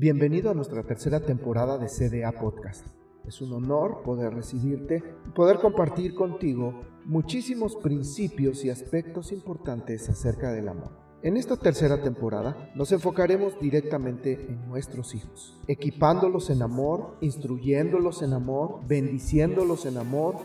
Bienvenido 0.00 0.50
a 0.50 0.54
nuestra 0.54 0.82
tercera 0.82 1.20
temporada 1.20 1.76
de 1.76 1.88
CDA 1.88 2.32
Podcast. 2.32 2.86
Es 3.26 3.42
un 3.42 3.52
honor 3.52 4.00
poder 4.02 4.32
recibirte 4.32 5.02
y 5.28 5.30
poder 5.32 5.58
compartir 5.58 6.14
contigo 6.14 6.80
muchísimos 7.04 7.76
principios 7.76 8.64
y 8.64 8.70
aspectos 8.70 9.30
importantes 9.30 10.08
acerca 10.08 10.52
del 10.52 10.70
amor. 10.70 10.92
En 11.22 11.36
esta 11.36 11.58
tercera 11.58 12.02
temporada 12.02 12.72
nos 12.74 12.92
enfocaremos 12.92 13.60
directamente 13.60 14.46
en 14.48 14.66
nuestros 14.70 15.14
hijos, 15.14 15.60
equipándolos 15.68 16.48
en 16.48 16.62
amor, 16.62 17.18
instruyéndolos 17.20 18.22
en 18.22 18.32
amor, 18.32 18.80
bendiciéndolos 18.88 19.84
en 19.84 19.98
amor 19.98 20.36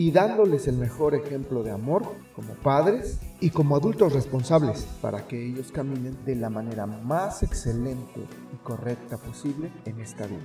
y 0.00 0.12
dándoles 0.12 0.66
el 0.66 0.78
mejor 0.78 1.14
ejemplo 1.14 1.62
de 1.62 1.72
amor 1.72 2.04
como 2.34 2.54
padres 2.54 3.18
y 3.38 3.50
como 3.50 3.76
adultos 3.76 4.14
responsables 4.14 4.86
para 5.02 5.28
que 5.28 5.44
ellos 5.46 5.70
caminen 5.70 6.16
de 6.24 6.36
la 6.36 6.48
manera 6.48 6.86
más 6.86 7.42
excelente 7.42 8.26
y 8.50 8.56
correcta 8.64 9.18
posible 9.18 9.70
en 9.84 10.00
esta 10.00 10.26
vida. 10.26 10.40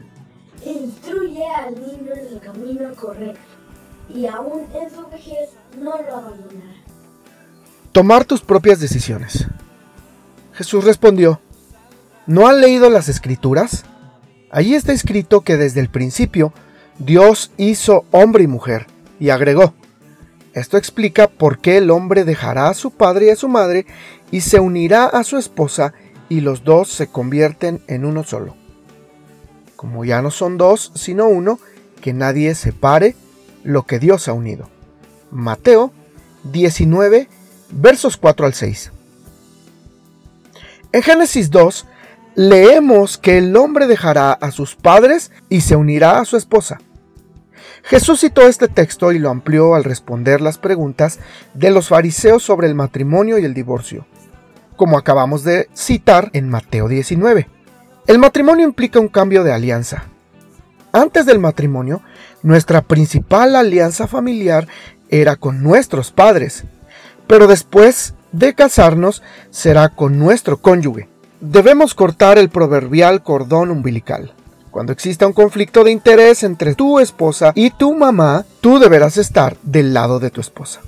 Instruye 0.66 1.46
al 1.48 1.74
niño 1.74 2.12
en 2.14 2.34
el 2.34 2.40
camino 2.42 2.94
correcto 2.96 3.40
y 4.14 4.26
aún 4.26 4.64
en 4.74 4.90
su 4.94 5.08
vejez 5.08 5.52
no 5.80 6.02
lo 6.02 6.18
abandonará. 6.18 6.76
Tomar 7.94 8.26
tus 8.26 8.42
propias 8.42 8.82
decisiones. 8.82 9.48
Jesús 10.52 10.84
respondió, 10.84 11.40
¿no 12.28 12.50
han 12.50 12.60
leído 12.60 12.90
las 12.90 13.08
escrituras? 13.08 13.86
Allí 14.52 14.76
está 14.76 14.92
escrito 14.92 15.40
que 15.40 15.56
desde 15.56 15.80
el 15.80 15.88
principio 15.88 16.52
Dios 17.00 17.52
hizo 17.56 18.04
hombre 18.12 18.44
y 18.44 18.48
mujer 18.48 18.88
y 19.20 19.30
agregó, 19.30 19.74
esto 20.56 20.78
explica 20.78 21.28
por 21.28 21.60
qué 21.60 21.78
el 21.78 21.92
hombre 21.92 22.24
dejará 22.24 22.70
a 22.70 22.74
su 22.74 22.92
padre 22.92 23.26
y 23.26 23.30
a 23.30 23.36
su 23.36 23.50
madre 23.50 23.86
y 24.32 24.40
se 24.40 24.62
unirá 24.62 25.06
a 25.06 25.26
su 25.26 25.38
esposa 25.38 25.94
y 26.30 26.40
los 26.40 26.64
dos 26.64 26.90
se 26.90 27.08
convierten 27.08 27.82
en 27.88 28.06
uno 28.06 28.24
solo. 28.24 28.56
Como 29.76 30.06
ya 30.06 30.22
no 30.22 30.32
son 30.32 30.58
dos, 30.58 30.94
sino 30.96 31.28
uno, 31.28 31.60
que 32.02 32.14
nadie 32.14 32.56
separe 32.56 33.16
lo 33.64 33.84
que 33.84 34.00
Dios 34.00 34.30
ha 34.30 34.34
unido. 34.34 34.70
Mateo 35.30 35.92
19, 36.46 37.28
versos 37.72 38.16
4 38.16 38.46
al 38.46 38.54
6. 38.54 38.92
En 40.94 41.04
Génesis 41.04 41.52
2 41.52 41.86
leemos 42.36 43.18
que 43.18 43.40
el 43.40 43.56
hombre 43.58 43.88
dejará 43.88 44.32
a 44.32 44.52
sus 44.52 44.78
padres 44.78 45.32
y 45.50 45.62
se 45.62 45.76
unirá 45.76 46.20
a 46.20 46.26
su 46.26 46.38
esposa. 46.38 46.80
Jesús 47.86 48.22
citó 48.22 48.48
este 48.48 48.68
texto 48.68 49.12
y 49.12 49.20
lo 49.20 49.30
amplió 49.30 49.76
al 49.76 49.84
responder 49.84 50.42
las 50.42 50.58
preguntas 50.58 51.20
de 51.54 51.70
los 51.70 51.90
fariseos 51.90 52.42
sobre 52.42 52.68
el 52.68 52.74
matrimonio 52.74 53.38
y 53.38 53.46
el 53.46 53.54
divorcio, 53.54 54.08
como 54.76 54.98
acabamos 54.98 55.44
de 55.44 55.70
citar 55.76 56.32
en 56.34 56.50
Mateo 56.50 56.88
19. 56.88 57.48
El 58.08 58.18
matrimonio 58.18 58.68
implica 58.68 59.00
un 59.00 59.08
cambio 59.08 59.44
de 59.44 59.54
alianza. 59.54 60.06
Antes 60.94 61.28
del 61.28 61.38
matrimonio, 61.38 62.02
nuestra 62.42 62.82
principal 62.82 63.56
alianza 63.56 64.08
familiar 64.08 64.68
era 65.10 65.36
con 65.36 65.62
nuestros 65.62 66.12
padres, 66.12 66.64
pero 67.28 67.46
después 67.46 68.16
de 68.32 68.56
casarnos 68.56 69.22
será 69.52 69.90
con 69.90 70.18
nuestro 70.18 70.58
cónyuge. 70.58 71.08
Debemos 71.40 71.94
cortar 71.94 72.40
el 72.40 72.50
proverbial 72.50 73.22
cordón 73.22 73.70
umbilical. 73.70 74.34
Cuando 74.76 74.92
exista 74.92 75.26
un 75.26 75.32
conflicto 75.32 75.86
de 75.86 75.92
interés 75.92 76.44
entre 76.44 76.76
tu 76.76 77.00
esposa 77.00 77.54
y 77.56 77.70
tu 77.70 77.96
mamá, 77.96 78.44
tú 78.60 78.78
deberás 78.78 79.16
estar 79.16 79.56
del 79.64 79.94
lado 79.94 80.20
de 80.20 80.32
tu 80.32 80.42
esposa. 80.42 80.82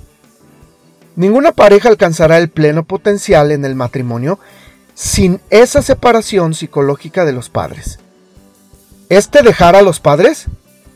Ninguna 1.16 1.52
pareja 1.52 1.88
alcanzará 1.88 2.36
el 2.36 2.50
pleno 2.50 2.84
potencial 2.84 3.50
en 3.50 3.64
el 3.64 3.74
matrimonio 3.74 4.38
sin 4.92 5.40
esa 5.48 5.80
separación 5.80 6.52
psicológica 6.52 7.24
de 7.24 7.32
los 7.32 7.48
padres. 7.48 7.98
Este 9.08 9.42
dejar 9.42 9.74
a 9.74 9.80
los 9.80 10.00
padres 10.00 10.48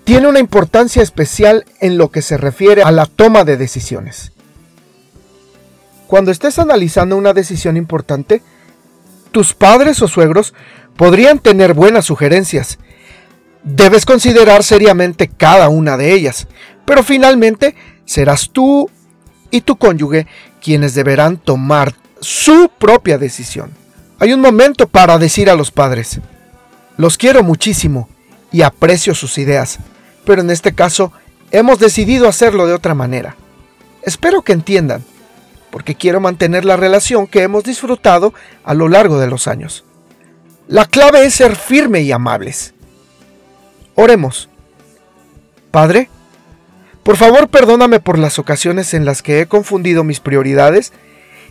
tiene 0.04 0.28
una 0.28 0.41
importancia 0.41 1.03
especial 1.03 1.64
en 1.80 1.97
lo 1.97 2.10
que 2.10 2.20
se 2.20 2.36
refiere 2.36 2.82
a 2.82 2.91
la 2.91 3.06
toma 3.06 3.44
de 3.44 3.56
decisiones. 3.56 4.32
Cuando 6.09 6.30
estés 6.30 6.59
analizando 6.59 7.16
una 7.16 7.32
decisión 7.32 7.78
importante, 7.78 8.42
tus 9.30 9.54
padres 9.54 10.03
o 10.03 10.09
suegros 10.09 10.53
podrían 10.97 11.38
tener 11.38 11.75
buenas 11.75 12.06
sugerencias. 12.06 12.78
Debes 13.64 14.04
considerar 14.04 14.62
seriamente 14.62 15.28
cada 15.28 15.69
una 15.69 15.97
de 15.97 16.12
ellas, 16.12 16.48
pero 16.84 17.03
finalmente 17.03 17.75
serás 18.04 18.50
tú 18.50 18.91
y 19.50 19.60
tu 19.60 19.76
cónyuge 19.76 20.26
quienes 20.62 20.94
deberán 20.94 21.36
tomar 21.36 21.94
su 22.20 22.70
propia 22.78 23.19
decisión. 23.19 23.70
Hay 24.19 24.32
un 24.32 24.41
momento 24.41 24.86
para 24.88 25.19
decir 25.19 25.50
a 25.50 25.56
los 25.56 25.70
padres, 25.70 26.20
los 26.97 27.19
quiero 27.19 27.42
muchísimo 27.42 28.09
y 28.53 28.62
aprecio 28.62 29.14
sus 29.14 29.38
ideas, 29.38 29.78
pero 30.24 30.42
en 30.42 30.50
este 30.50 30.74
caso 30.74 31.12
hemos 31.50 31.78
decidido 31.78 32.28
hacerlo 32.28 32.66
de 32.66 32.74
otra 32.74 32.94
manera. 32.94 33.36
Espero 34.03 34.42
que 34.42 34.53
entiendan, 34.53 35.04
porque 35.70 35.94
quiero 35.94 36.20
mantener 36.20 36.64
la 36.64 36.76
relación 36.76 37.26
que 37.26 37.42
hemos 37.42 37.64
disfrutado 37.64 38.34
a 38.64 38.74
lo 38.74 38.88
largo 38.88 39.19
de 39.19 39.26
los 39.26 39.48
años. 39.48 39.84
La 40.72 40.87
clave 40.87 41.27
es 41.27 41.34
ser 41.34 41.55
firme 41.55 42.00
y 42.00 42.12
amables. 42.12 42.72
Oremos. 43.94 44.49
Padre, 45.71 46.09
por 47.03 47.19
favor 47.19 47.49
perdóname 47.49 48.00
por 48.00 48.19
las 48.19 48.38
ocasiones 48.38 48.94
en 48.94 49.05
las 49.05 49.21
que 49.21 49.43
he 49.43 49.47
confundido 49.47 50.03
mis 50.03 50.21
prioridades 50.21 50.94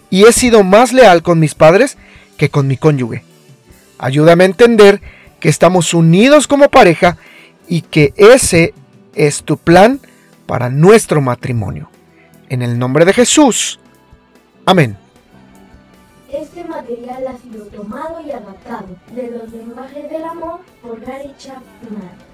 y 0.10 0.24
he 0.24 0.32
sido 0.32 0.64
más 0.64 0.92
leal 0.92 1.22
con 1.22 1.38
mis 1.38 1.54
padres 1.54 2.00
que 2.36 2.50
con 2.50 2.66
mi 2.66 2.78
cónyuge. 2.78 3.24
Ayúdame 4.00 4.44
a 4.44 4.48
entender 4.48 5.02
que 5.40 5.50
estamos 5.50 5.94
unidos 5.94 6.48
como 6.48 6.72
pareja 6.72 7.18
y 7.68 7.82
que 7.82 8.16
ese 8.18 8.74
es 9.14 9.44
tu 9.44 9.58
plan 9.58 10.00
para 10.48 10.72
nuestro 10.72 11.22
matrimonio. 11.22 11.92
En 12.50 12.64
el 12.64 12.80
nombre 12.80 13.06
de 13.06 13.14
Jesús. 13.14 13.80
Amén. 14.66 14.98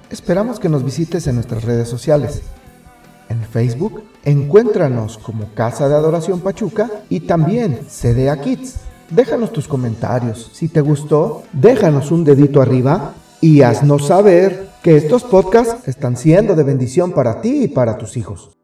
Esperamos 0.09 0.59
que 0.59 0.69
nos 0.69 0.83
visites 0.83 1.27
en 1.27 1.35
nuestras 1.35 1.63
redes 1.63 1.87
sociales. 1.87 2.41
En 3.29 3.41
Facebook, 3.41 4.03
encuéntranos 4.23 5.17
como 5.17 5.53
Casa 5.53 5.89
de 5.89 5.95
Adoración 5.95 6.39
Pachuca 6.39 6.89
y 7.09 7.21
también 7.21 7.79
CDA 7.87 8.39
Kids. 8.39 8.77
Déjanos 9.09 9.51
tus 9.51 9.67
comentarios. 9.67 10.49
Si 10.53 10.69
te 10.69 10.81
gustó, 10.81 11.43
déjanos 11.53 12.11
un 12.11 12.23
dedito 12.23 12.61
arriba 12.61 13.13
y 13.41 13.61
haznos 13.61 14.07
saber 14.07 14.69
que 14.81 14.97
estos 14.97 15.23
podcasts 15.23 15.87
están 15.87 16.15
siendo 16.15 16.55
de 16.55 16.63
bendición 16.63 17.11
para 17.11 17.41
ti 17.41 17.63
y 17.63 17.67
para 17.67 17.97
tus 17.97 18.15
hijos. 18.15 18.56